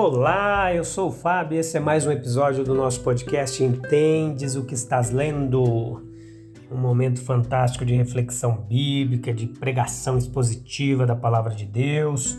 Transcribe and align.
Olá, 0.00 0.72
eu 0.72 0.84
sou 0.84 1.08
o 1.08 1.12
Fábio 1.12 1.56
e 1.56 1.58
esse 1.58 1.76
é 1.76 1.80
mais 1.80 2.06
um 2.06 2.12
episódio 2.12 2.62
do 2.62 2.72
nosso 2.72 3.00
podcast 3.00 3.64
Entendes 3.64 4.54
o 4.54 4.64
que 4.64 4.72
estás 4.72 5.10
lendo? 5.10 6.00
Um 6.70 6.76
momento 6.76 7.20
fantástico 7.20 7.84
de 7.84 7.96
reflexão 7.96 8.64
bíblica, 8.68 9.34
de 9.34 9.48
pregação 9.48 10.16
expositiva 10.16 11.04
da 11.04 11.16
palavra 11.16 11.52
de 11.52 11.64
Deus. 11.66 12.38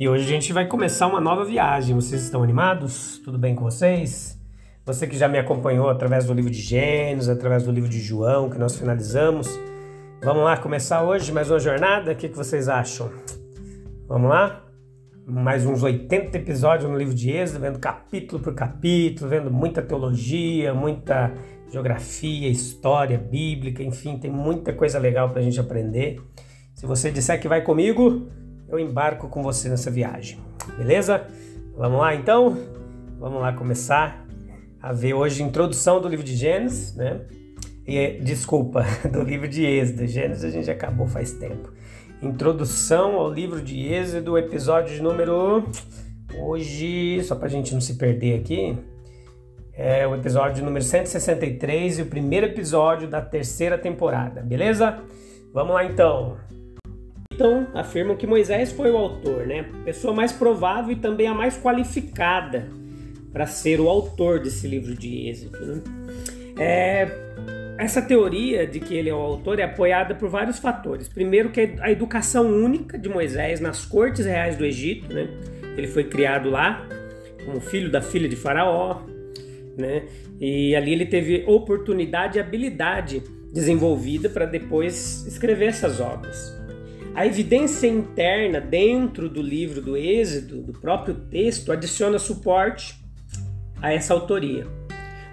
E 0.00 0.08
hoje 0.08 0.24
a 0.24 0.26
gente 0.26 0.52
vai 0.52 0.66
começar 0.66 1.06
uma 1.06 1.20
nova 1.20 1.44
viagem. 1.44 1.94
Vocês 1.94 2.24
estão 2.24 2.42
animados? 2.42 3.18
Tudo 3.24 3.38
bem 3.38 3.54
com 3.54 3.62
vocês? 3.62 4.36
Você 4.84 5.06
que 5.06 5.16
já 5.16 5.28
me 5.28 5.38
acompanhou 5.38 5.88
através 5.88 6.24
do 6.24 6.34
livro 6.34 6.50
de 6.50 6.60
Gênesis, 6.60 7.28
através 7.28 7.62
do 7.62 7.70
livro 7.70 7.88
de 7.88 8.00
João, 8.00 8.50
que 8.50 8.58
nós 8.58 8.74
finalizamos. 8.74 9.48
Vamos 10.24 10.42
lá 10.42 10.56
começar 10.56 11.04
hoje 11.04 11.30
mais 11.30 11.48
uma 11.52 11.60
jornada? 11.60 12.10
O 12.10 12.16
que, 12.16 12.28
que 12.28 12.36
vocês 12.36 12.68
acham? 12.68 13.12
Vamos 14.08 14.28
lá? 14.28 14.69
Mais 15.30 15.64
uns 15.64 15.82
80 15.82 16.36
episódios 16.36 16.90
no 16.90 16.96
livro 16.96 17.14
de 17.14 17.30
Êxodo, 17.30 17.60
vendo 17.60 17.78
capítulo 17.78 18.42
por 18.42 18.52
capítulo, 18.52 19.30
vendo 19.30 19.50
muita 19.50 19.80
teologia, 19.80 20.74
muita 20.74 21.32
geografia, 21.70 22.48
história 22.48 23.16
bíblica, 23.16 23.82
enfim, 23.82 24.18
tem 24.18 24.30
muita 24.30 24.72
coisa 24.72 24.98
legal 24.98 25.30
para 25.30 25.38
a 25.40 25.42
gente 25.42 25.60
aprender. 25.60 26.20
Se 26.74 26.84
você 26.84 27.12
disser 27.12 27.40
que 27.40 27.46
vai 27.46 27.62
comigo, 27.62 28.28
eu 28.68 28.78
embarco 28.78 29.28
com 29.28 29.42
você 29.42 29.68
nessa 29.68 29.90
viagem, 29.90 30.40
beleza? 30.76 31.24
Vamos 31.76 32.00
lá 32.00 32.14
então? 32.14 32.58
Vamos 33.18 33.40
lá 33.40 33.52
começar 33.52 34.26
a 34.82 34.92
ver 34.92 35.14
hoje 35.14 35.42
a 35.42 35.46
introdução 35.46 36.00
do 36.00 36.08
livro 36.08 36.24
de 36.24 36.34
Gênesis, 36.34 36.96
né? 36.96 37.20
E, 37.86 38.18
desculpa, 38.20 38.84
do 39.10 39.22
livro 39.22 39.46
de 39.46 39.64
Êxodo. 39.64 40.06
Gênesis 40.06 40.44
a 40.44 40.50
gente 40.50 40.70
acabou 40.70 41.06
faz 41.06 41.32
tempo. 41.32 41.72
Introdução 42.22 43.14
ao 43.14 43.32
livro 43.32 43.62
de 43.62 43.86
Êxodo, 43.86 44.36
episódio 44.36 45.02
número. 45.02 45.64
Hoje, 46.38 47.24
só 47.24 47.34
para 47.34 47.46
a 47.46 47.50
gente 47.50 47.72
não 47.72 47.80
se 47.80 47.94
perder 47.94 48.38
aqui, 48.38 48.76
é 49.72 50.06
o 50.06 50.14
episódio 50.14 50.62
número 50.62 50.84
163 50.84 51.98
e 51.98 52.02
o 52.02 52.06
primeiro 52.06 52.44
episódio 52.44 53.08
da 53.08 53.22
terceira 53.22 53.78
temporada, 53.78 54.42
beleza? 54.42 54.98
Vamos 55.54 55.72
lá 55.72 55.82
então. 55.82 56.36
Então, 57.32 57.66
afirmam 57.72 58.14
que 58.14 58.26
Moisés 58.26 58.70
foi 58.70 58.90
o 58.90 58.98
autor, 58.98 59.46
né? 59.46 59.64
Pessoa 59.86 60.12
mais 60.12 60.30
provável 60.30 60.92
e 60.92 60.96
também 60.96 61.26
a 61.26 61.32
mais 61.32 61.56
qualificada 61.56 62.68
para 63.32 63.46
ser 63.46 63.80
o 63.80 63.88
autor 63.88 64.40
desse 64.40 64.68
livro 64.68 64.94
de 64.94 65.26
Êxodo. 65.26 65.58
Né? 65.58 65.82
É, 66.58 67.30
essa 67.80 68.02
teoria 68.02 68.66
de 68.66 68.78
que 68.78 68.94
ele 68.94 69.08
é 69.08 69.14
o 69.14 69.16
autor 69.16 69.58
é 69.58 69.62
apoiada 69.62 70.14
por 70.14 70.28
vários 70.28 70.58
fatores. 70.58 71.08
Primeiro, 71.08 71.48
que 71.48 71.76
a 71.80 71.90
educação 71.90 72.46
única 72.46 72.98
de 72.98 73.08
Moisés 73.08 73.58
nas 73.58 73.86
cortes 73.86 74.26
reais 74.26 74.54
do 74.56 74.66
Egito, 74.66 75.12
né? 75.12 75.28
Ele 75.76 75.86
foi 75.86 76.04
criado 76.04 76.50
lá 76.50 76.86
como 77.46 77.58
filho 77.58 77.90
da 77.90 78.02
filha 78.02 78.28
de 78.28 78.36
Faraó, 78.36 79.00
né? 79.78 80.04
E 80.38 80.76
ali 80.76 80.92
ele 80.92 81.06
teve 81.06 81.42
oportunidade 81.46 82.36
e 82.36 82.40
habilidade 82.40 83.22
desenvolvida 83.50 84.28
para 84.28 84.44
depois 84.44 85.26
escrever 85.26 85.66
essas 85.66 86.00
obras. 86.00 86.54
A 87.14 87.26
evidência 87.26 87.86
interna 87.86 88.60
dentro 88.60 89.26
do 89.28 89.40
livro 89.40 89.80
do 89.80 89.96
Êxodo, 89.96 90.62
do 90.62 90.72
próprio 90.74 91.14
texto, 91.14 91.72
adiciona 91.72 92.18
suporte 92.18 92.94
a 93.80 93.90
essa 93.90 94.12
autoria. 94.12 94.66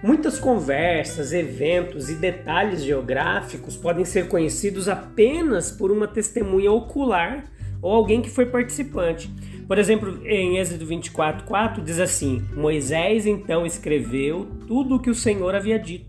Muitas 0.04 0.38
conversas, 0.40 1.34
eventos 1.34 2.08
e 2.08 2.14
detalhes 2.14 2.84
geográficos 2.84 3.76
podem 3.76 4.06
ser 4.06 4.28
conhecidos 4.28 4.88
apenas 4.88 5.72
por 5.72 5.92
uma 5.92 6.08
testemunha 6.08 6.72
ocular 6.72 7.46
ou 7.82 7.92
alguém 7.92 8.22
que 8.22 8.30
foi 8.30 8.46
participante. 8.46 9.28
Por 9.68 9.80
exemplo, 9.80 10.22
em 10.28 10.60
Êxodo 10.60 10.86
24:4 10.86 11.84
diz 11.84 12.00
assim: 12.00 12.44
Moisés 12.56 13.26
então 13.26 13.66
escreveu 13.66 14.48
tudo 14.68 14.96
o 14.96 15.00
que 15.00 15.10
o 15.10 15.16
Senhor 15.16 15.56
havia 15.56 15.80
dito. 15.80 16.06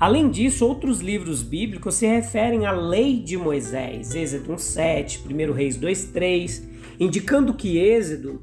Além 0.00 0.28
disso, 0.28 0.66
outros 0.66 1.00
livros 1.00 1.40
bíblicos 1.40 1.94
se 1.94 2.06
referem 2.06 2.66
à 2.66 2.72
lei 2.72 3.20
de 3.20 3.36
Moisés, 3.36 4.12
Êxodo 4.12 4.54
1:7, 4.54 5.20
1 5.24 5.52
Reis 5.52 5.76
2:3, 5.76 6.64
indicando 6.98 7.54
que 7.54 7.78
Êxodo, 7.78 8.42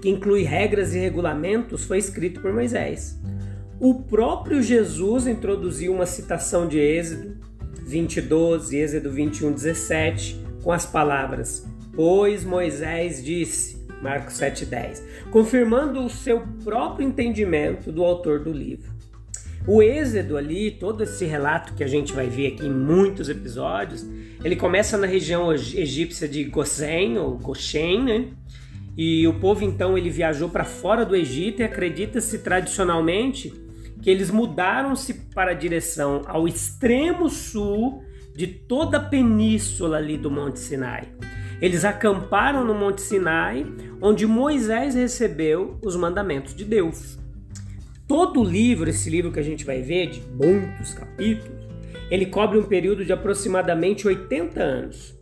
que 0.00 0.08
inclui 0.08 0.44
regras 0.44 0.94
e 0.94 0.98
regulamentos, 1.00 1.84
foi 1.84 1.98
escrito 1.98 2.40
por 2.40 2.52
Moisés. 2.52 3.18
O 3.80 3.94
próprio 3.94 4.60
Jesus 4.60 5.28
introduziu 5.28 5.94
uma 5.94 6.04
citação 6.04 6.66
de 6.66 6.80
Êxodo 6.80 7.36
20:12, 7.86 8.76
Êxodo 8.76 9.12
21:17, 9.12 10.36
com 10.64 10.72
as 10.72 10.84
palavras: 10.84 11.64
"Pois 11.94 12.44
Moisés 12.44 13.24
disse", 13.24 13.86
Marcos 14.02 14.34
7:10, 14.34 15.00
confirmando 15.30 16.04
o 16.04 16.10
seu 16.10 16.40
próprio 16.64 17.06
entendimento 17.06 17.92
do 17.92 18.02
autor 18.02 18.40
do 18.40 18.50
livro. 18.50 18.90
O 19.64 19.80
Êxodo 19.80 20.36
ali, 20.36 20.72
todo 20.72 21.04
esse 21.04 21.24
relato 21.24 21.74
que 21.74 21.84
a 21.84 21.88
gente 21.88 22.12
vai 22.12 22.26
ver 22.26 22.54
aqui 22.54 22.66
em 22.66 22.74
muitos 22.74 23.28
episódios, 23.28 24.04
ele 24.42 24.56
começa 24.56 24.98
na 24.98 25.06
região 25.06 25.52
egípcia 25.52 26.26
de 26.26 26.42
Gosen 26.42 27.16
ou 27.16 27.38
Goshen, 27.38 28.02
né? 28.02 28.28
E 28.96 29.24
o 29.28 29.34
povo 29.34 29.62
então 29.62 29.96
ele 29.96 30.10
viajou 30.10 30.48
para 30.48 30.64
fora 30.64 31.06
do 31.06 31.14
Egito 31.14 31.60
e 31.60 31.64
acredita-se 31.64 32.38
tradicionalmente 32.38 33.67
que 34.02 34.10
eles 34.10 34.30
mudaram-se 34.30 35.14
para 35.34 35.50
a 35.50 35.54
direção 35.54 36.22
ao 36.26 36.46
extremo 36.46 37.28
sul 37.28 38.02
de 38.34 38.46
toda 38.46 38.98
a 38.98 39.04
península 39.04 39.96
ali 39.96 40.16
do 40.16 40.30
Monte 40.30 40.60
Sinai. 40.60 41.08
Eles 41.60 41.84
acamparam 41.84 42.64
no 42.64 42.74
Monte 42.74 43.00
Sinai, 43.00 43.66
onde 44.00 44.26
Moisés 44.26 44.94
recebeu 44.94 45.76
os 45.82 45.96
mandamentos 45.96 46.54
de 46.54 46.64
Deus. 46.64 47.18
Todo 48.06 48.40
o 48.40 48.44
livro, 48.44 48.88
esse 48.88 49.10
livro 49.10 49.32
que 49.32 49.40
a 49.40 49.42
gente 49.42 49.64
vai 49.64 49.82
ver, 49.82 50.10
de 50.10 50.22
muitos 50.30 50.94
capítulos, 50.94 51.58
ele 52.10 52.26
cobre 52.26 52.58
um 52.58 52.64
período 52.64 53.04
de 53.04 53.12
aproximadamente 53.12 54.06
80 54.06 54.62
anos 54.62 55.17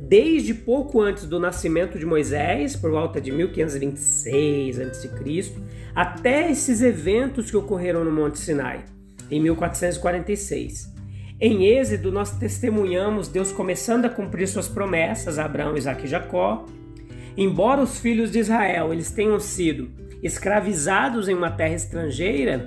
desde 0.00 0.54
pouco 0.54 1.00
antes 1.00 1.24
do 1.24 1.40
nascimento 1.40 1.98
de 1.98 2.06
Moisés, 2.06 2.76
por 2.76 2.90
volta 2.90 3.20
de 3.20 3.32
1526 3.32 4.80
a.C., 4.80 5.52
até 5.94 6.50
esses 6.50 6.82
eventos 6.82 7.50
que 7.50 7.56
ocorreram 7.56 8.04
no 8.04 8.12
Monte 8.12 8.38
Sinai, 8.38 8.84
em 9.30 9.40
1446. 9.40 10.94
Em 11.40 11.66
Êxodo, 11.66 12.10
nós 12.10 12.30
testemunhamos 12.38 13.28
Deus 13.28 13.52
começando 13.52 14.06
a 14.06 14.10
cumprir 14.10 14.48
suas 14.48 14.68
promessas 14.68 15.38
a 15.38 15.44
Abraão, 15.44 15.76
Isaac 15.76 16.04
e 16.04 16.08
Jacó. 16.08 16.64
Embora 17.36 17.82
os 17.82 17.98
filhos 17.98 18.30
de 18.30 18.38
Israel 18.38 18.92
eles 18.92 19.10
tenham 19.10 19.38
sido 19.38 19.90
escravizados 20.22 21.28
em 21.28 21.34
uma 21.34 21.50
terra 21.50 21.74
estrangeira, 21.74 22.66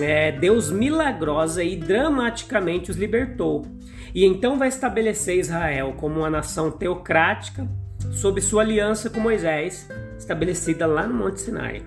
é, 0.00 0.32
Deus 0.32 0.70
milagrosa 0.70 1.62
e 1.62 1.76
dramaticamente 1.76 2.90
os 2.90 2.96
libertou 2.96 3.66
e 4.14 4.24
então 4.24 4.58
vai 4.58 4.68
estabelecer 4.68 5.38
Israel 5.38 5.94
como 5.96 6.20
uma 6.20 6.30
nação 6.30 6.70
teocrática 6.70 7.68
sob 8.12 8.40
sua 8.40 8.62
aliança 8.62 9.10
com 9.10 9.18
Moisés, 9.18 9.88
estabelecida 10.16 10.86
lá 10.86 11.06
no 11.06 11.14
Monte 11.14 11.40
Sinai. 11.40 11.82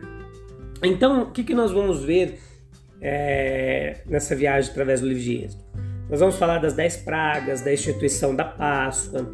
Então, 0.84 1.24
o 1.24 1.32
que, 1.32 1.44
que 1.44 1.54
nós 1.54 1.72
vamos 1.72 2.04
ver 2.04 2.40
é, 3.02 4.02
nessa 4.06 4.36
viagem 4.36 4.70
através 4.72 5.00
do 5.00 5.08
livro 5.08 5.24
de 5.24 5.44
Êxodo? 5.44 5.64
Nós 6.10 6.20
vamos 6.20 6.36
falar 6.36 6.60
das 6.60 6.74
dez 6.74 6.98
pragas, 6.98 7.62
da 7.62 7.74
instituição 7.74 8.36
da 8.36 8.44
Páscoa, 8.44 9.34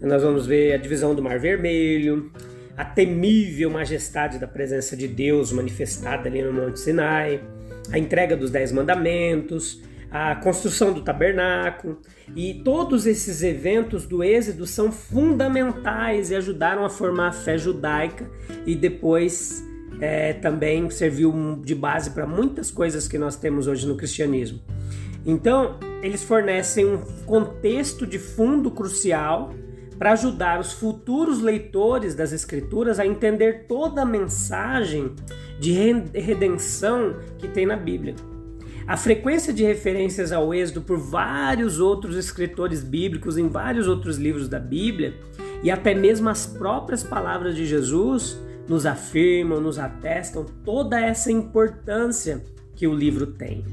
nós 0.00 0.22
vamos 0.22 0.46
ver 0.46 0.72
a 0.72 0.76
divisão 0.76 1.14
do 1.14 1.22
Mar 1.22 1.38
Vermelho, 1.38 2.32
a 2.76 2.84
temível 2.84 3.70
majestade 3.70 4.38
da 4.38 4.48
presença 4.48 4.96
de 4.96 5.06
Deus 5.06 5.52
manifestada 5.52 6.28
ali 6.28 6.42
no 6.42 6.52
Monte 6.52 6.80
Sinai, 6.80 7.40
a 7.90 7.98
entrega 7.98 8.36
dos 8.36 8.50
Dez 8.50 8.72
Mandamentos, 8.72 9.80
a 10.12 10.36
construção 10.36 10.92
do 10.92 11.00
tabernáculo 11.00 11.98
e 12.36 12.60
todos 12.62 13.06
esses 13.06 13.42
eventos 13.42 14.04
do 14.04 14.22
Êxodo 14.22 14.66
são 14.66 14.92
fundamentais 14.92 16.30
e 16.30 16.36
ajudaram 16.36 16.84
a 16.84 16.90
formar 16.90 17.28
a 17.28 17.32
fé 17.32 17.56
judaica 17.56 18.30
e 18.66 18.76
depois 18.76 19.66
é, 20.00 20.34
também 20.34 20.90
serviu 20.90 21.58
de 21.64 21.74
base 21.74 22.10
para 22.10 22.26
muitas 22.26 22.70
coisas 22.70 23.08
que 23.08 23.16
nós 23.16 23.36
temos 23.36 23.66
hoje 23.66 23.86
no 23.86 23.96
cristianismo. 23.96 24.60
Então, 25.24 25.78
eles 26.02 26.22
fornecem 26.22 26.84
um 26.84 26.98
contexto 27.24 28.06
de 28.06 28.18
fundo 28.18 28.70
crucial 28.70 29.54
para 29.98 30.12
ajudar 30.12 30.60
os 30.60 30.72
futuros 30.72 31.40
leitores 31.40 32.14
das 32.14 32.32
Escrituras 32.32 32.98
a 32.98 33.06
entender 33.06 33.66
toda 33.66 34.02
a 34.02 34.04
mensagem 34.04 35.14
de 35.60 35.72
redenção 36.12 37.16
que 37.38 37.46
tem 37.46 37.64
na 37.64 37.76
Bíblia. 37.76 38.16
A 38.86 38.96
frequência 38.96 39.52
de 39.52 39.62
referências 39.62 40.32
ao 40.32 40.52
Êxodo 40.52 40.82
por 40.82 40.98
vários 40.98 41.78
outros 41.78 42.16
escritores 42.16 42.82
bíblicos 42.82 43.38
em 43.38 43.48
vários 43.48 43.86
outros 43.86 44.18
livros 44.18 44.48
da 44.48 44.58
Bíblia 44.58 45.14
e 45.62 45.70
até 45.70 45.94
mesmo 45.94 46.28
as 46.28 46.46
próprias 46.46 47.04
palavras 47.04 47.54
de 47.54 47.64
Jesus 47.64 48.38
nos 48.68 48.84
afirmam, 48.84 49.60
nos 49.60 49.78
atestam 49.78 50.44
toda 50.64 51.00
essa 51.00 51.30
importância 51.30 52.42
que 52.74 52.86
o 52.86 52.94
livro 52.94 53.26
tem. 53.26 53.64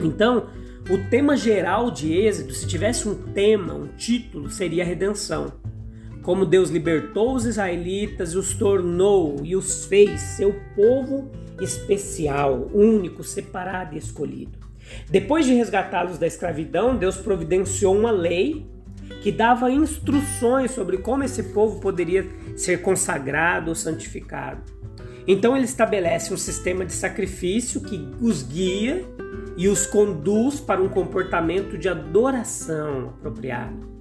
Então, 0.00 0.48
o 0.88 0.98
tema 1.10 1.36
geral 1.36 1.90
de 1.90 2.12
Êxodo, 2.12 2.52
se 2.52 2.66
tivesse 2.66 3.08
um 3.08 3.14
tema, 3.14 3.74
um 3.74 3.88
título, 3.88 4.50
seria 4.50 4.84
redenção. 4.84 5.52
Como 6.22 6.46
Deus 6.46 6.70
libertou 6.70 7.34
os 7.34 7.44
israelitas 7.44 8.32
e 8.32 8.38
os 8.38 8.54
tornou 8.54 9.40
e 9.42 9.56
os 9.56 9.86
fez 9.86 10.20
seu 10.20 10.54
povo 10.76 11.30
especial, 11.62 12.70
único, 12.72 13.22
separado 13.22 13.94
e 13.94 13.98
escolhido. 13.98 14.58
Depois 15.08 15.46
de 15.46 15.54
resgatá-los 15.54 16.18
da 16.18 16.26
escravidão, 16.26 16.96
Deus 16.96 17.16
providenciou 17.16 17.96
uma 17.96 18.10
lei 18.10 18.66
que 19.22 19.30
dava 19.30 19.70
instruções 19.70 20.70
sobre 20.72 20.98
como 20.98 21.22
esse 21.22 21.42
povo 21.44 21.80
poderia 21.80 22.26
ser 22.56 22.82
consagrado 22.82 23.68
ou 23.68 23.74
santificado. 23.74 24.62
Então 25.26 25.56
ele 25.56 25.64
estabelece 25.64 26.34
um 26.34 26.36
sistema 26.36 26.84
de 26.84 26.92
sacrifício 26.92 27.80
que 27.80 28.08
os 28.20 28.42
guia 28.42 29.04
e 29.56 29.68
os 29.68 29.86
conduz 29.86 30.60
para 30.60 30.82
um 30.82 30.88
comportamento 30.88 31.78
de 31.78 31.88
adoração 31.88 33.10
apropriado. 33.10 33.92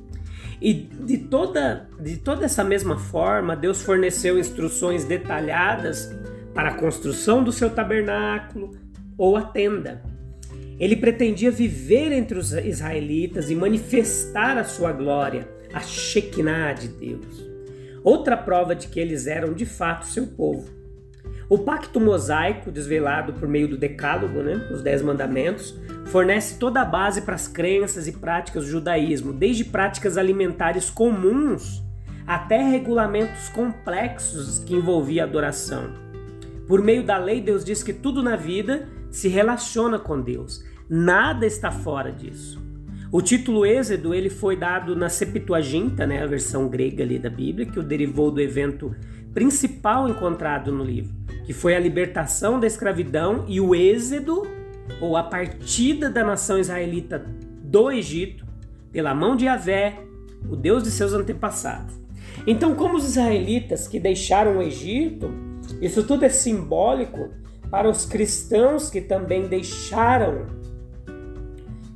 E 0.61 0.73
de 0.73 1.17
toda, 1.17 1.89
de 1.99 2.17
toda 2.17 2.45
essa 2.45 2.63
mesma 2.63 2.97
forma, 2.97 3.55
Deus 3.55 3.81
forneceu 3.81 4.37
instruções 4.37 5.03
detalhadas 5.03 6.11
para 6.53 6.69
a 6.69 6.73
construção 6.73 7.43
do 7.43 7.51
seu 7.51 7.69
tabernáculo 7.69 8.71
ou 9.17 9.37
a 9.37 9.41
tenda. 9.41 10.01
Ele 10.79 10.95
pretendia 10.95 11.51
viver 11.51 12.11
entre 12.11 12.37
os 12.39 12.53
israelitas 12.53 13.51
e 13.51 13.55
manifestar 13.55 14.57
a 14.57 14.63
sua 14.63 14.91
glória, 14.91 15.47
a 15.73 15.79
Shekinah 15.79 16.73
de 16.73 16.87
Deus. 16.87 17.49
Outra 18.03 18.35
prova 18.35 18.75
de 18.75 18.87
que 18.87 18.99
eles 18.99 19.27
eram 19.27 19.53
de 19.53 19.65
fato 19.65 20.07
seu 20.07 20.25
povo. 20.25 20.67
O 21.47 21.59
pacto 21.59 21.99
mosaico, 21.99 22.71
desvelado 22.71 23.33
por 23.33 23.47
meio 23.47 23.67
do 23.67 23.77
Decálogo, 23.77 24.41
né, 24.41 24.69
os 24.71 24.81
Dez 24.81 25.01
Mandamentos, 25.01 25.77
fornece 26.05 26.57
toda 26.57 26.81
a 26.81 26.85
base 26.85 27.21
para 27.21 27.35
as 27.35 27.47
crenças 27.47 28.07
e 28.07 28.13
práticas 28.13 28.63
do 28.63 28.71
judaísmo, 28.71 29.33
desde 29.33 29.65
práticas 29.65 30.17
alimentares 30.17 30.89
comuns 30.89 31.83
até 32.25 32.57
regulamentos 32.57 33.49
complexos 33.49 34.59
que 34.59 34.73
envolviam 34.73 35.25
adoração. 35.25 36.10
Por 36.71 36.81
meio 36.81 37.03
da 37.03 37.17
lei, 37.17 37.41
Deus 37.41 37.65
diz 37.65 37.83
que 37.83 37.91
tudo 37.91 38.23
na 38.23 38.37
vida 38.37 38.87
se 39.09 39.27
relaciona 39.27 39.99
com 39.99 40.21
Deus. 40.21 40.63
Nada 40.89 41.45
está 41.45 41.69
fora 41.69 42.13
disso. 42.13 42.63
O 43.11 43.21
título 43.21 43.65
Êxodo 43.65 44.15
ele 44.15 44.29
foi 44.29 44.55
dado 44.55 44.95
na 44.95 45.09
Septuaginta, 45.09 46.07
né, 46.07 46.23
a 46.23 46.25
versão 46.25 46.69
grega 46.69 47.03
ali 47.03 47.19
da 47.19 47.29
Bíblia, 47.29 47.65
que 47.65 47.77
o 47.77 47.83
derivou 47.83 48.31
do 48.31 48.39
evento 48.39 48.95
principal 49.33 50.07
encontrado 50.07 50.71
no 50.71 50.81
livro, 50.81 51.13
que 51.43 51.51
foi 51.51 51.75
a 51.75 51.79
libertação 51.79 52.57
da 52.57 52.67
escravidão 52.67 53.43
e 53.49 53.59
o 53.59 53.75
êxodo, 53.75 54.47
ou 55.01 55.17
a 55.17 55.23
partida 55.23 56.09
da 56.09 56.23
nação 56.23 56.57
israelita 56.57 57.19
do 57.65 57.91
Egito, 57.91 58.45
pela 58.93 59.13
mão 59.13 59.35
de 59.35 59.43
Yahvé, 59.43 59.99
o 60.49 60.55
Deus 60.55 60.83
de 60.83 60.91
seus 60.91 61.11
antepassados. 61.11 61.99
Então, 62.47 62.73
como 62.75 62.95
os 62.95 63.03
israelitas 63.03 63.89
que 63.89 63.99
deixaram 63.99 64.59
o 64.59 64.61
Egito 64.61 65.50
isso 65.79 66.03
tudo 66.03 66.25
é 66.25 66.29
simbólico 66.29 67.29
para 67.69 67.89
os 67.89 68.05
cristãos 68.05 68.89
que 68.89 68.99
também 68.99 69.47
deixaram, 69.47 70.47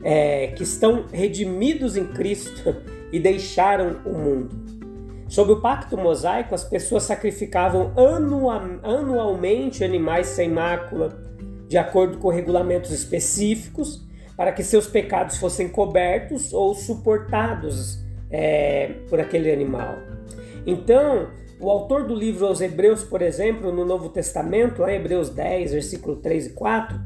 é, 0.04 0.48
que 0.48 0.64
estão 0.64 1.06
redimidos 1.12 1.98
em 1.98 2.06
Cristo 2.08 2.76
e 3.12 3.20
deixaram 3.20 3.98
o 4.06 4.14
mundo. 4.14 4.66
Sob 5.28 5.52
o 5.52 5.62
pacto 5.62 5.98
mosaico, 5.98 6.54
as 6.54 6.64
pessoas 6.64 7.04
sacrificavam 7.04 7.92
anualmente 8.84 9.84
animais 9.84 10.28
sem 10.28 10.50
mácula, 10.50 11.18
de 11.68 11.78
acordo 11.78 12.20
com 12.20 12.30
regulamentos 12.30 12.92
específicos, 12.92 14.06
para 14.38 14.52
que 14.52 14.64
seus 14.64 14.88
pecados 14.88 15.38
fossem 15.38 15.68
cobertos 15.68 16.54
ou 16.54 16.76
suportados 16.76 18.04
é, 18.30 18.94
por 19.10 19.20
aquele 19.20 19.52
animal. 19.52 19.98
Então, 20.66 21.28
o 21.60 21.70
autor 21.70 22.06
do 22.06 22.14
livro 22.14 22.46
aos 22.46 22.60
Hebreus, 22.60 23.04
por 23.04 23.22
exemplo, 23.22 23.72
no 23.72 23.86
Novo 23.86 24.10
Testamento, 24.10 24.82
lá 24.82 24.92
em 24.92 24.98
Hebreus 24.98 25.30
10, 25.30 25.72
versículo 25.72 26.18
3 26.18 26.48
e 26.48 26.50
4, 26.50 27.00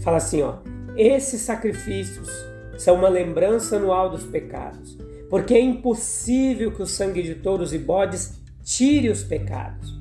fala 0.00 0.16
assim, 0.16 0.42
ó: 0.42 0.56
"Esses 0.96 1.42
sacrifícios 1.42 2.28
são 2.78 2.96
uma 2.96 3.08
lembrança 3.08 3.76
anual 3.76 4.08
dos 4.10 4.24
pecados, 4.24 4.96
porque 5.28 5.54
é 5.54 5.60
impossível 5.60 6.72
que 6.72 6.82
o 6.82 6.86
sangue 6.86 7.22
de 7.22 7.34
touros 7.34 7.74
e 7.74 7.78
bodes 7.78 8.40
tire 8.64 9.10
os 9.10 9.22
pecados. 9.22 9.98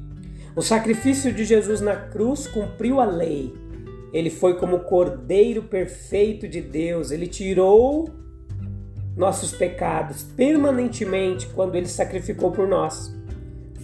O 0.56 0.62
sacrifício 0.62 1.34
de 1.34 1.44
Jesus 1.44 1.82
na 1.82 1.96
cruz 1.96 2.48
cumpriu 2.48 3.00
a 3.00 3.06
lei. 3.06 3.54
Ele 4.12 4.30
foi 4.30 4.56
como 4.58 4.78
o 4.78 4.84
cordeiro 4.84 5.64
perfeito 5.64 6.48
de 6.48 6.60
Deus. 6.60 7.12
Ele 7.12 7.28
tirou 7.28 8.10
nossos 9.16 9.52
pecados 9.52 10.24
permanentemente 10.24 11.48
quando 11.48 11.76
ele 11.76 11.88
sacrificou 11.88 12.52
por 12.52 12.68
nós 12.68 13.14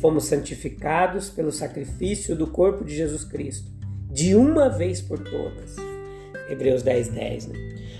fomos 0.05 0.25
santificados 0.25 1.31
pelo 1.31 1.51
sacrifício 1.51 2.35
do 2.35 2.45
corpo 2.45 2.85
de 2.85 2.95
Jesus 2.95 3.23
Cristo, 3.23 3.71
de 4.11 4.35
uma 4.35 4.69
vez 4.69 5.01
por 5.01 5.17
todas. 5.17 5.77
Hebreus 6.47 6.83
10, 6.83 7.07
10. 7.07 7.47
Né? 7.47 7.57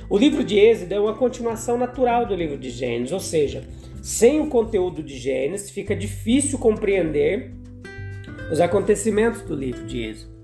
O 0.08 0.16
livro 0.16 0.44
de 0.44 0.56
Êxodo 0.56 0.94
é 0.94 1.00
uma 1.00 1.16
continuação 1.16 1.80
natural 1.80 2.28
do 2.28 2.36
livro 2.36 2.60
de 2.60 2.70
Gênesis, 2.70 3.12
ou 3.12 3.20
seja, 3.20 3.64
sem 4.04 4.40
o 4.40 4.50
conteúdo 4.50 5.02
de 5.02 5.18
Gênesis 5.18 5.72
fica 5.72 5.96
difícil 5.96 6.60
compreender 6.60 7.52
os 8.52 8.62
acontecimentos 8.62 9.42
do 9.42 9.56
livro 9.56 9.84
de 9.88 10.04
Êxodo. 10.04 10.36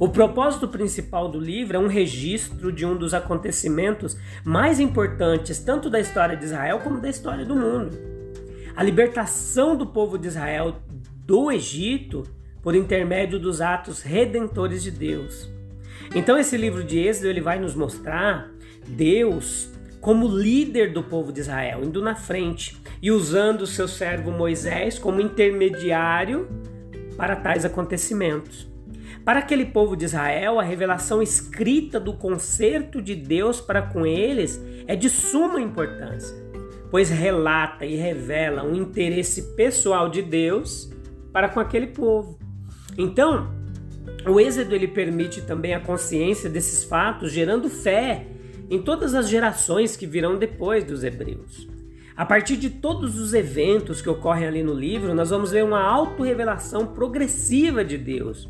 O 0.00 0.08
propósito 0.08 0.68
principal 0.68 1.28
do 1.28 1.38
livro 1.38 1.76
é 1.76 1.78
um 1.80 1.86
registro 1.86 2.72
de 2.72 2.86
um 2.86 2.96
dos 2.96 3.12
acontecimentos 3.12 4.16
mais 4.42 4.80
importantes, 4.80 5.58
tanto 5.58 5.90
da 5.90 6.00
história 6.00 6.34
de 6.34 6.46
Israel 6.46 6.78
como 6.78 6.98
da 6.98 7.10
história 7.10 7.44
do 7.44 7.54
mundo 7.54 8.14
a 8.76 8.82
libertação 8.82 9.76
do 9.76 9.86
povo 9.86 10.18
de 10.18 10.26
Israel 10.26 10.76
do 11.24 11.50
Egito 11.50 12.22
por 12.62 12.74
intermédio 12.74 13.38
dos 13.38 13.60
atos 13.60 14.02
redentores 14.02 14.82
de 14.82 14.90
Deus. 14.90 15.48
Então 16.14 16.38
esse 16.38 16.56
livro 16.56 16.84
de 16.84 16.98
Êxodo 16.98 17.28
ele 17.28 17.40
vai 17.40 17.58
nos 17.58 17.74
mostrar 17.74 18.50
Deus 18.86 19.70
como 20.00 20.28
líder 20.28 20.92
do 20.92 21.02
povo 21.02 21.32
de 21.32 21.40
Israel, 21.40 21.82
indo 21.82 22.02
na 22.02 22.14
frente 22.14 22.76
e 23.00 23.10
usando 23.10 23.62
o 23.62 23.66
seu 23.66 23.88
servo 23.88 24.30
Moisés 24.30 24.98
como 24.98 25.20
intermediário 25.20 26.46
para 27.16 27.36
tais 27.36 27.64
acontecimentos. 27.64 28.70
Para 29.24 29.38
aquele 29.38 29.64
povo 29.64 29.96
de 29.96 30.04
Israel, 30.04 30.60
a 30.60 30.62
revelação 30.62 31.22
escrita 31.22 31.98
do 31.98 32.12
concerto 32.12 33.00
de 33.00 33.14
Deus 33.14 33.62
para 33.62 33.80
com 33.80 34.04
eles 34.04 34.62
é 34.86 34.94
de 34.94 35.08
suma 35.08 35.58
importância 35.58 36.44
pois 36.94 37.10
relata 37.10 37.84
e 37.84 37.96
revela 37.96 38.62
um 38.62 38.72
interesse 38.72 39.56
pessoal 39.56 40.08
de 40.08 40.22
Deus 40.22 40.93
para 41.34 41.48
com 41.48 41.58
aquele 41.58 41.88
povo. 41.88 42.38
Então, 42.96 43.52
o 44.24 44.38
êxodo 44.38 44.72
ele 44.72 44.86
permite 44.86 45.42
também 45.42 45.74
a 45.74 45.80
consciência 45.80 46.48
desses 46.48 46.84
fatos, 46.84 47.32
gerando 47.32 47.68
fé 47.68 48.28
em 48.70 48.80
todas 48.80 49.16
as 49.16 49.28
gerações 49.28 49.96
que 49.96 50.06
virão 50.06 50.38
depois 50.38 50.84
dos 50.84 51.02
hebreus. 51.02 51.68
A 52.16 52.24
partir 52.24 52.56
de 52.56 52.70
todos 52.70 53.18
os 53.18 53.34
eventos 53.34 54.00
que 54.00 54.08
ocorrem 54.08 54.46
ali 54.46 54.62
no 54.62 54.72
livro, 54.72 55.12
nós 55.12 55.30
vamos 55.30 55.50
ver 55.50 55.64
uma 55.64 55.82
autorrevelação 55.82 56.86
progressiva 56.86 57.84
de 57.84 57.98
Deus, 57.98 58.48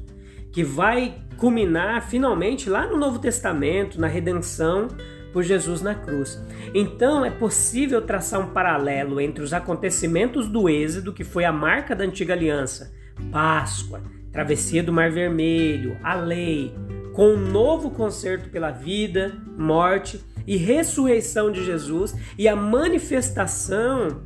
que 0.53 0.63
vai 0.63 1.23
culminar 1.39 2.07
finalmente 2.07 2.69
lá 2.69 2.87
no 2.87 2.99
Novo 2.99 3.19
Testamento, 3.19 3.99
na 3.99 4.09
redenção 4.09 4.89
por 5.35 5.43
Jesus 5.43 5.83
na 5.83 5.97
cruz. 5.97 6.41
Então 6.73 7.25
é 7.25 7.31
possível 7.31 8.01
traçar 8.01 8.41
um 8.41 8.53
paralelo 8.53 9.21
entre 9.21 9.43
os 9.43 9.53
acontecimentos 9.53 10.49
do 10.49 10.69
Êxodo, 10.69 11.13
que 11.13 11.25
foi 11.25 11.45
a 11.45 11.53
marca 11.53 11.95
da 11.95 12.05
antiga 12.05 12.33
aliança, 12.33 12.95
Páscoa, 13.33 14.01
travessia 14.33 14.83
do 14.83 14.93
Mar 14.93 15.11
Vermelho, 15.11 15.99
a 16.05 16.15
lei, 16.15 16.73
com 17.13 17.31
o 17.31 17.35
um 17.35 17.51
novo 17.51 17.91
concerto 17.91 18.49
pela 18.49 18.71
vida, 18.71 19.35
morte 19.59 20.25
e 20.47 20.57
ressurreição 20.57 21.51
de 21.51 21.65
Jesus 21.65 22.15
e 22.39 22.47
a 22.47 22.55
manifestação 22.55 24.23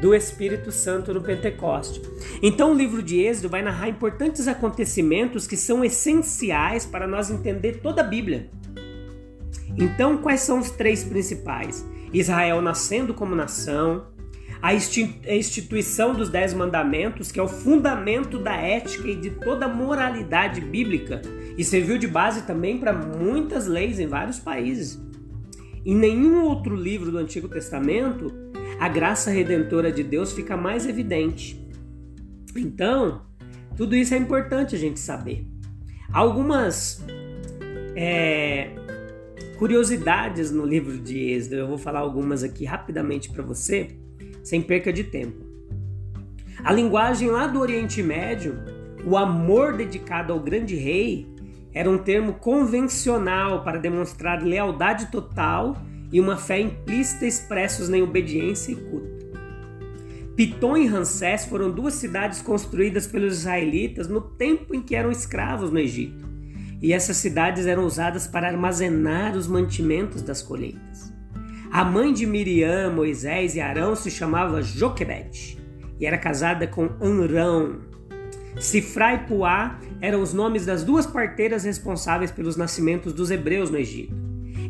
do 0.00 0.14
Espírito 0.14 0.70
Santo 0.70 1.12
no 1.12 1.22
Pentecoste. 1.22 2.02
Então, 2.42 2.72
o 2.72 2.74
livro 2.74 3.02
de 3.02 3.18
Êxodo 3.18 3.48
vai 3.48 3.62
narrar 3.62 3.88
importantes 3.88 4.46
acontecimentos 4.46 5.46
que 5.46 5.56
são 5.56 5.84
essenciais 5.84 6.84
para 6.86 7.06
nós 7.06 7.30
entender 7.30 7.80
toda 7.82 8.02
a 8.02 8.04
Bíblia 8.04 8.48
Então, 9.78 10.18
quais 10.18 10.40
são 10.40 10.58
os 10.58 10.70
três 10.70 11.04
principais? 11.04 11.86
Israel 12.12 12.60
nascendo 12.60 13.14
como 13.14 13.34
nação, 13.34 14.06
a 14.60 14.74
instituição 14.74 16.14
dos 16.14 16.28
Dez 16.28 16.52
Mandamentos, 16.52 17.30
que 17.30 17.38
é 17.38 17.42
o 17.42 17.46
fundamento 17.46 18.38
da 18.38 18.56
ética 18.56 19.08
e 19.08 19.14
de 19.14 19.30
toda 19.30 19.66
a 19.66 19.68
moralidade 19.68 20.60
bíblica, 20.60 21.22
e 21.56 21.62
serviu 21.62 21.96
de 21.96 22.08
base 22.08 22.42
também 22.42 22.78
para 22.78 22.92
muitas 22.92 23.66
leis 23.66 24.00
em 24.00 24.06
vários 24.06 24.38
países. 24.38 25.00
Em 25.86 25.94
nenhum 25.94 26.42
outro 26.42 26.74
livro 26.74 27.12
do 27.12 27.18
Antigo 27.18 27.48
Testamento 27.48 28.48
a 28.78 28.88
graça 28.88 29.30
redentora 29.30 29.90
de 29.90 30.04
Deus 30.04 30.32
fica 30.32 30.56
mais 30.56 30.86
evidente. 30.86 31.60
Então, 32.54 33.22
tudo 33.76 33.96
isso 33.96 34.14
é 34.14 34.16
importante 34.16 34.76
a 34.76 34.78
gente 34.78 35.00
saber. 35.00 35.46
Algumas 36.12 37.04
é, 37.96 38.70
curiosidades 39.58 40.52
no 40.52 40.64
livro 40.64 40.96
de 40.96 41.18
Êxodo, 41.32 41.56
eu 41.56 41.66
vou 41.66 41.76
falar 41.76 41.98
algumas 41.98 42.44
aqui 42.44 42.64
rapidamente 42.64 43.28
para 43.28 43.42
você 43.42 43.88
sem 44.42 44.62
perca 44.62 44.92
de 44.92 45.02
tempo. 45.02 45.44
A 46.62 46.72
linguagem 46.72 47.28
lá 47.28 47.48
do 47.48 47.58
Oriente 47.58 48.00
Médio, 48.00 48.56
o 49.04 49.16
amor 49.16 49.76
dedicado 49.76 50.32
ao 50.32 50.38
grande 50.38 50.76
rei, 50.76 51.26
era 51.74 51.90
um 51.90 51.98
termo 51.98 52.34
convencional 52.34 53.64
para 53.64 53.78
demonstrar 53.78 54.42
lealdade 54.42 55.10
total 55.10 55.76
e 56.12 56.20
uma 56.20 56.36
fé 56.36 56.60
implícita 56.60 57.26
expressos 57.26 57.90
em 57.90 58.00
obediência 58.00 58.72
e 58.72 58.76
culto. 58.76 59.26
Pitom 60.36 60.76
e 60.76 60.86
Ramsés 60.86 61.44
foram 61.44 61.68
duas 61.68 61.94
cidades 61.94 62.40
construídas 62.40 63.08
pelos 63.08 63.40
israelitas 63.40 64.06
no 64.06 64.20
tempo 64.20 64.72
em 64.72 64.80
que 64.80 64.94
eram 64.94 65.10
escravos 65.10 65.72
no 65.72 65.80
Egito, 65.80 66.27
e 66.80 66.92
essas 66.92 67.16
cidades 67.16 67.66
eram 67.66 67.84
usadas 67.84 68.26
para 68.26 68.48
armazenar 68.48 69.36
os 69.36 69.46
mantimentos 69.46 70.22
das 70.22 70.42
colheitas. 70.42 71.12
A 71.70 71.84
mãe 71.84 72.12
de 72.12 72.26
Miriam, 72.26 72.92
Moisés 72.92 73.54
e 73.54 73.60
Arão 73.60 73.94
se 73.94 74.10
chamava 74.10 74.62
Joquebede 74.62 75.58
e 76.00 76.06
era 76.06 76.16
casada 76.16 76.66
com 76.66 76.90
Anrão. 77.00 77.80
Sifra 78.58 79.14
e 79.14 79.18
Puá 79.18 79.78
eram 80.00 80.22
os 80.22 80.32
nomes 80.32 80.64
das 80.64 80.82
duas 80.82 81.06
parteiras 81.06 81.64
responsáveis 81.64 82.30
pelos 82.30 82.56
nascimentos 82.56 83.12
dos 83.12 83.30
hebreus 83.30 83.70
no 83.70 83.76
Egito. 83.76 84.14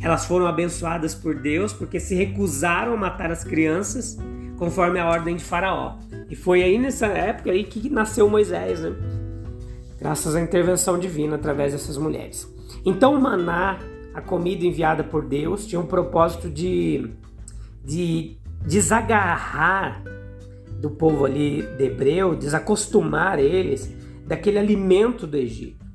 Elas 0.03 0.27
foram 0.27 0.47
abençoadas 0.47 1.15
por 1.15 1.35
Deus 1.35 1.73
porque 1.73 2.01
se 2.01 2.15
recusaram 2.15 2.95
a 2.95 2.97
matar 2.97 3.31
as 3.31 3.45
crianças 3.45 4.17
conforme 4.57 4.99
a 4.99 5.07
ordem 5.07 5.37
de 5.37 5.45
Faraó. 5.45 5.99
E 6.29 6.37
foi 6.37 6.63
aí 6.63 6.79
nessa 6.79 7.07
época 7.07 7.51
aí 7.51 7.65
que 7.65 7.89
nasceu 7.89 8.29
Moisés, 8.29 8.81
né? 8.81 8.93
Graças 9.99 10.35
à 10.35 10.41
intervenção 10.41 10.99
divina 10.99 11.37
através 11.37 11.73
dessas 11.73 11.97
mulheres. 11.97 12.53
Então 12.85 13.15
o 13.15 13.21
maná 13.21 13.79
a 14.15 14.21
comida 14.21 14.65
enviada 14.65 15.05
por 15.05 15.25
Deus 15.25 15.67
tinha 15.67 15.81
um 15.81 15.87
propósito 15.87 16.49
de, 16.51 17.11
de 17.85 18.37
desagarrar 18.67 20.03
do 20.81 20.91
povo 20.91 21.25
ali 21.25 21.63
de 21.77 21.85
hebreu, 21.85 22.35
desacostumar 22.35 23.39
eles 23.39 23.93
daquele 24.27 24.59
alimento 24.59 25.27
do 25.27 25.37
Egito. 25.37 25.87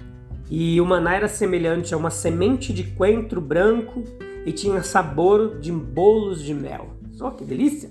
E 0.50 0.80
o 0.80 0.86
maná 0.86 1.16
era 1.16 1.28
semelhante 1.28 1.94
a 1.94 1.98
uma 1.98 2.10
semente 2.10 2.74
de 2.74 2.84
coentro 2.84 3.42
branco 3.42 4.04
e 4.46 4.52
tinha 4.52 4.84
sabor 4.84 5.60
de 5.60 5.72
bolos 5.72 6.44
de 6.44 6.54
mel. 6.54 6.98
Só 7.14 7.32
que 7.32 7.44
delícia! 7.44 7.90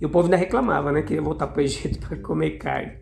E 0.00 0.06
o 0.06 0.08
povo 0.08 0.26
ainda 0.26 0.36
reclamava, 0.36 0.92
né? 0.92 1.02
Queria 1.02 1.22
voltar 1.22 1.48
para 1.48 1.60
o 1.60 1.64
Egito 1.64 1.98
para 2.06 2.16
comer 2.16 2.52
carne. 2.58 2.92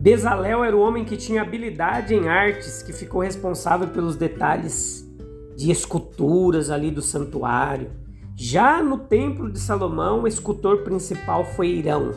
Bezalel 0.00 0.64
era 0.64 0.74
o 0.74 0.80
homem 0.80 1.04
que 1.04 1.14
tinha 1.14 1.42
habilidade 1.42 2.14
em 2.14 2.26
artes, 2.26 2.82
que 2.82 2.90
ficou 2.90 3.20
responsável 3.20 3.88
pelos 3.88 4.16
detalhes 4.16 5.06
de 5.54 5.70
esculturas 5.70 6.70
ali 6.70 6.90
do 6.90 7.02
santuário. 7.02 7.90
Já 8.34 8.82
no 8.82 8.96
templo 8.96 9.52
de 9.52 9.58
Salomão, 9.58 10.22
o 10.22 10.26
escultor 10.26 10.78
principal 10.78 11.44
foi 11.44 11.68
Irão. 11.68 12.12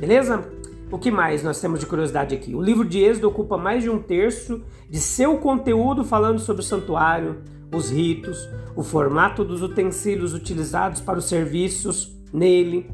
Beleza? 0.00 0.50
O 0.90 0.98
que 0.98 1.10
mais 1.10 1.42
nós 1.42 1.60
temos 1.60 1.80
de 1.80 1.86
curiosidade 1.86 2.34
aqui? 2.34 2.54
O 2.54 2.62
livro 2.62 2.88
de 2.88 2.98
Êxodo 2.98 3.28
ocupa 3.28 3.58
mais 3.58 3.82
de 3.82 3.90
um 3.90 3.98
terço 3.98 4.62
de 4.88 4.98
seu 4.98 5.36
conteúdo 5.36 6.02
falando 6.02 6.38
sobre 6.38 6.62
o 6.62 6.64
santuário, 6.64 7.42
os 7.74 7.90
ritos, 7.90 8.48
o 8.74 8.82
formato 8.82 9.44
dos 9.44 9.60
utensílios 9.62 10.32
utilizados 10.32 11.02
para 11.02 11.18
os 11.18 11.28
serviços 11.28 12.16
nele, 12.32 12.90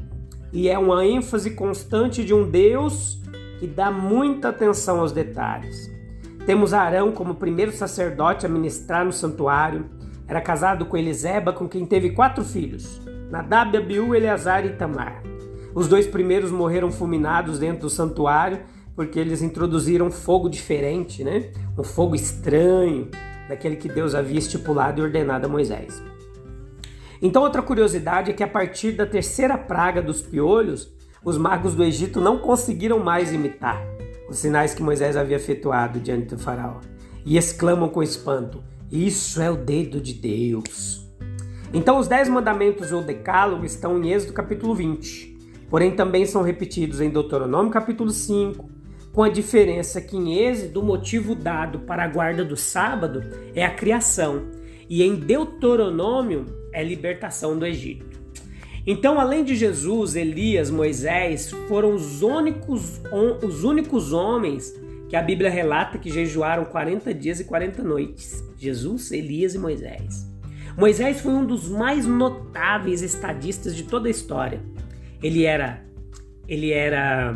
e 0.51 0.67
é 0.67 0.77
uma 0.77 1.05
ênfase 1.05 1.51
constante 1.51 2.25
de 2.25 2.33
um 2.33 2.49
Deus 2.49 3.22
que 3.63 3.67
dá 3.67 3.89
muita 3.89 4.49
atenção 4.49 4.99
aos 4.99 5.13
detalhes. 5.13 5.89
Temos 6.45 6.73
Arão 6.73 7.13
como 7.13 7.35
primeiro 7.35 7.71
sacerdote 7.71 8.45
a 8.45 8.49
ministrar 8.49 9.05
no 9.05 9.13
santuário. 9.13 9.85
Era 10.27 10.41
casado 10.41 10.85
com 10.85 10.97
Eliseba, 10.97 11.53
com 11.53 11.69
quem 11.69 11.85
teve 11.85 12.09
quatro 12.09 12.43
filhos: 12.43 12.99
Nadab, 13.31 13.77
Abiú, 13.77 14.13
Eleazar 14.13 14.65
e 14.65 14.73
Tamar. 14.73 15.23
Os 15.73 15.87
dois 15.87 16.05
primeiros 16.05 16.51
morreram 16.51 16.91
fulminados 16.91 17.57
dentro 17.57 17.83
do 17.83 17.89
santuário 17.89 18.59
porque 18.97 19.17
eles 19.17 19.41
introduziram 19.41 20.11
fogo 20.11 20.49
diferente, 20.49 21.23
né? 21.23 21.49
Um 21.79 21.85
fogo 21.85 22.15
estranho, 22.15 23.09
daquele 23.47 23.77
que 23.77 23.87
Deus 23.87 24.13
havia 24.13 24.39
estipulado 24.39 24.99
e 24.99 25.03
ordenado 25.05 25.45
a 25.45 25.49
Moisés. 25.49 26.03
Então, 27.21 27.41
outra 27.41 27.61
curiosidade 27.61 28.29
é 28.29 28.33
que 28.33 28.43
a 28.43 28.47
partir 28.47 28.91
da 28.91 29.05
terceira 29.05 29.57
praga 29.57 30.01
dos 30.01 30.21
piolhos, 30.21 30.92
os 31.23 31.37
magos 31.37 31.75
do 31.75 31.83
Egito 31.83 32.19
não 32.19 32.37
conseguiram 32.37 32.99
mais 32.99 33.33
imitar 33.33 33.93
os 34.29 34.39
sinais 34.39 34.73
que 34.73 34.81
Moisés 34.81 35.15
havia 35.15 35.37
efetuado 35.37 35.99
diante 35.99 36.27
do 36.27 36.39
faraó, 36.39 36.79
e 37.25 37.37
exclamam 37.37 37.89
com 37.89 38.01
espanto: 38.01 38.63
Isso 38.91 39.41
é 39.41 39.49
o 39.49 39.55
dedo 39.55 40.01
de 40.01 40.13
Deus. 40.13 41.07
Então, 41.73 41.97
os 41.97 42.07
dez 42.07 42.29
mandamentos 42.29 42.91
ou 42.91 43.01
decálogo 43.01 43.65
estão 43.65 44.01
em 44.01 44.11
Êxodo 44.11 44.33
capítulo 44.33 44.75
20, 44.75 45.37
porém 45.69 45.95
também 45.95 46.25
são 46.25 46.41
repetidos 46.41 47.01
em 47.01 47.09
Deuteronômio 47.09 47.71
capítulo 47.71 48.11
5, 48.11 48.69
com 49.11 49.23
a 49.23 49.29
diferença 49.29 50.01
que 50.01 50.17
em 50.17 50.39
Êxodo 50.39 50.81
o 50.81 50.85
motivo 50.85 51.35
dado 51.35 51.79
para 51.79 52.03
a 52.03 52.07
guarda 52.07 52.43
do 52.43 52.55
sábado 52.55 53.23
é 53.55 53.65
a 53.65 53.73
criação, 53.73 54.47
e 54.89 55.03
em 55.03 55.15
Deuteronômio 55.15 56.45
é 56.71 56.83
libertação 56.83 57.57
do 57.57 57.65
Egito. 57.65 58.22
Então, 58.85 59.19
além 59.19 59.43
de 59.43 59.55
Jesus, 59.55 60.15
Elias, 60.15 60.69
Moisés 60.69 61.51
foram 61.67 61.95
os 61.95 62.21
únicos, 62.21 63.01
os 63.41 63.63
únicos 63.63 64.11
homens 64.11 64.73
que 65.07 65.15
a 65.15 65.21
Bíblia 65.21 65.49
relata 65.49 65.97
que 65.97 66.09
jejuaram 66.09 66.65
40 66.65 67.13
dias 67.13 67.39
e 67.39 67.45
40 67.45 67.81
noites. 67.81 68.43
Jesus, 68.57 69.11
Elias 69.11 69.55
e 69.55 69.59
Moisés. 69.59 70.27
Moisés 70.77 71.21
foi 71.21 71.31
um 71.31 71.45
dos 71.45 71.69
mais 71.69 72.05
notáveis 72.05 73.01
estadistas 73.01 73.75
de 73.75 73.83
toda 73.83 74.07
a 74.07 74.11
história. 74.11 74.59
Ele 75.21 75.45
era 75.45 75.81
ele 76.47 76.71
era 76.71 77.35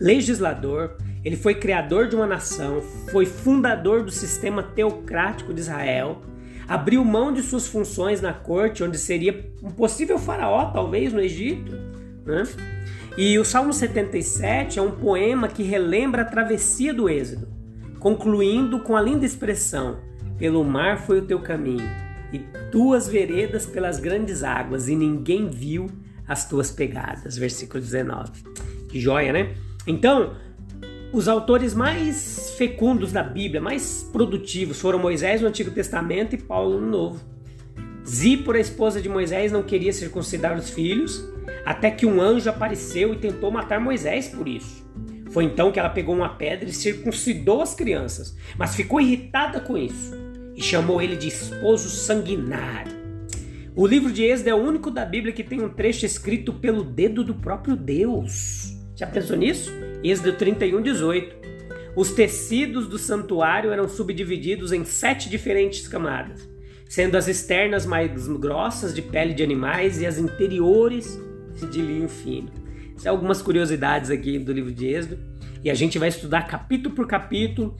legislador, 0.00 0.96
ele 1.22 1.36
foi 1.36 1.54
criador 1.54 2.08
de 2.08 2.16
uma 2.16 2.26
nação, 2.26 2.80
foi 3.10 3.26
fundador 3.26 4.02
do 4.02 4.10
sistema 4.10 4.62
teocrático 4.62 5.52
de 5.52 5.60
Israel 5.60 6.22
abriu 6.68 7.04
mão 7.04 7.32
de 7.32 7.42
suas 7.42 7.66
funções 7.66 8.20
na 8.20 8.32
corte, 8.32 8.82
onde 8.82 8.98
seria 8.98 9.50
um 9.62 9.70
possível 9.70 10.18
faraó, 10.18 10.66
talvez, 10.66 11.12
no 11.12 11.20
Egito. 11.20 11.72
Né? 12.24 12.44
E 13.16 13.38
o 13.38 13.44
Salmo 13.44 13.72
77 13.72 14.78
é 14.78 14.82
um 14.82 14.90
poema 14.90 15.48
que 15.48 15.62
relembra 15.62 16.22
a 16.22 16.24
travessia 16.24 16.92
do 16.92 17.08
Êxodo, 17.08 17.48
concluindo 18.00 18.80
com 18.80 18.96
a 18.96 19.02
linda 19.02 19.24
expressão: 19.24 19.98
Pelo 20.38 20.64
mar 20.64 20.98
foi 20.98 21.20
o 21.20 21.26
teu 21.26 21.40
caminho, 21.40 21.88
e 22.32 22.40
tuas 22.70 23.06
veredas 23.08 23.66
pelas 23.66 24.00
grandes 24.00 24.42
águas, 24.42 24.88
e 24.88 24.96
ninguém 24.96 25.48
viu 25.48 25.88
as 26.26 26.48
tuas 26.48 26.70
pegadas. 26.70 27.36
Versículo 27.36 27.80
19. 27.80 28.30
Que 28.88 28.98
joia, 28.98 29.32
né? 29.32 29.54
Então, 29.86 30.34
os 31.14 31.28
autores 31.28 31.72
mais 31.72 32.54
fecundos 32.58 33.12
da 33.12 33.22
Bíblia, 33.22 33.60
mais 33.60 34.02
produtivos, 34.12 34.80
foram 34.80 34.98
Moisés 34.98 35.40
no 35.40 35.46
Antigo 35.46 35.70
Testamento 35.70 36.34
e 36.34 36.38
Paulo 36.38 36.80
no 36.80 36.90
Novo. 36.90 37.24
Zípora, 38.04 38.58
esposa 38.58 39.00
de 39.00 39.08
Moisés, 39.08 39.52
não 39.52 39.62
queria 39.62 39.92
circuncidar 39.92 40.58
os 40.58 40.70
filhos, 40.70 41.24
até 41.64 41.88
que 41.88 42.04
um 42.04 42.20
anjo 42.20 42.50
apareceu 42.50 43.14
e 43.14 43.18
tentou 43.18 43.52
matar 43.52 43.78
Moisés 43.80 44.26
por 44.26 44.48
isso. 44.48 44.84
Foi 45.30 45.44
então 45.44 45.70
que 45.70 45.78
ela 45.78 45.88
pegou 45.88 46.16
uma 46.16 46.30
pedra 46.30 46.68
e 46.68 46.72
circuncidou 46.72 47.62
as 47.62 47.74
crianças, 47.74 48.36
mas 48.58 48.74
ficou 48.74 49.00
irritada 49.00 49.60
com 49.60 49.78
isso 49.78 50.12
e 50.56 50.62
chamou 50.62 51.00
ele 51.00 51.14
de 51.14 51.28
esposo 51.28 51.88
sanguinário. 51.88 52.92
O 53.76 53.86
livro 53.86 54.12
de 54.12 54.24
Êxodo 54.24 54.50
é 54.50 54.54
o 54.54 54.58
único 54.58 54.90
da 54.90 55.04
Bíblia 55.04 55.32
que 55.32 55.44
tem 55.44 55.62
um 55.62 55.68
trecho 55.68 56.04
escrito 56.04 56.52
pelo 56.52 56.82
dedo 56.82 57.22
do 57.22 57.34
próprio 57.34 57.76
Deus. 57.76 58.76
Já 58.96 59.06
pensou 59.06 59.36
nisso? 59.36 59.83
Êxodo 60.04 60.34
31, 60.34 60.82
18. 60.82 61.34
Os 61.96 62.12
tecidos 62.12 62.86
do 62.86 62.98
santuário 62.98 63.72
eram 63.72 63.88
subdivididos 63.88 64.70
em 64.70 64.84
sete 64.84 65.30
diferentes 65.30 65.88
camadas, 65.88 66.46
sendo 66.86 67.16
as 67.16 67.26
externas 67.26 67.86
mais 67.86 68.28
grossas 68.28 68.94
de 68.94 69.00
pele 69.00 69.32
de 69.32 69.42
animais 69.42 70.02
e 70.02 70.04
as 70.04 70.18
interiores 70.18 71.18
de 71.72 71.80
linho 71.80 72.10
fino. 72.10 72.50
São 72.98 73.12
algumas 73.12 73.40
curiosidades 73.40 74.10
aqui 74.10 74.38
do 74.38 74.52
livro 74.52 74.70
de 74.70 74.88
Êxodo 74.88 75.18
e 75.64 75.70
a 75.70 75.74
gente 75.74 75.98
vai 75.98 76.10
estudar 76.10 76.42
capítulo 76.42 76.94
por 76.94 77.06
capítulo 77.06 77.74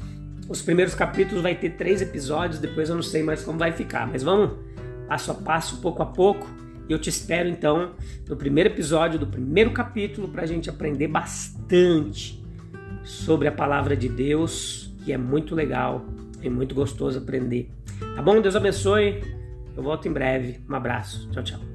Os 0.49 0.63
primeiros 0.63 0.95
capítulos 0.95 1.43
vai 1.43 1.55
ter 1.55 1.77
três 1.77 2.01
episódios, 2.01 2.59
depois 2.59 2.89
eu 2.89 2.95
não 2.95 3.03
sei 3.03 3.23
mais 3.23 3.43
como 3.43 3.59
vai 3.59 3.73
ficar, 3.73 4.07
mas 4.07 4.23
vamos 4.23 4.53
passo 5.07 5.31
a 5.31 5.35
passo, 5.35 5.77
pouco 5.83 6.03
a 6.03 6.07
pouco. 6.07 6.49
E 6.89 6.93
eu 6.93 6.99
te 6.99 7.11
espero 7.11 7.51
então 7.51 7.93
no 8.27 8.35
primeiro 8.35 8.71
episódio 8.71 9.19
do 9.19 9.27
primeiro 9.27 9.73
capítulo 9.73 10.29
para 10.29 10.45
a 10.45 10.47
gente 10.47 10.71
aprender 10.71 11.09
bastante 11.09 11.54
sobre 13.03 13.49
a 13.49 13.53
palavra 13.53 13.97
de 13.97 14.09
Deus, 14.09 14.93
que 15.05 15.13
é 15.13 15.19
muito 15.19 15.55
legal 15.55 16.05
e 16.43 16.49
muito 16.49 16.75
gostoso 16.75 17.19
aprender. 17.19 17.71
Tá 18.15 18.23
bom? 18.23 18.41
Deus 18.41 18.57
abençoe. 18.57 19.23
Eu 19.77 19.83
volto 19.83 20.07
em 20.09 20.13
breve. 20.13 20.61
Um 20.69 20.75
abraço. 20.75 21.29
Tchau, 21.31 21.43
tchau. 21.43 21.74